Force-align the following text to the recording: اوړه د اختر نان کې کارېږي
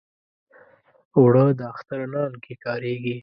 اوړه 1.17 1.45
د 1.59 1.61
اختر 1.73 1.99
نان 2.13 2.31
کې 2.43 2.53
کارېږي 2.63 3.15